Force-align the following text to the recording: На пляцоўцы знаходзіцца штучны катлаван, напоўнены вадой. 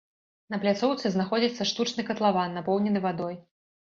На 0.51 0.57
пляцоўцы 0.61 1.11
знаходзіцца 1.15 1.67
штучны 1.71 2.05
катлаван, 2.07 2.57
напоўнены 2.59 2.99
вадой. 3.05 3.37